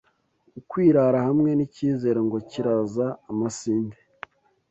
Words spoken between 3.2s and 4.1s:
amasinde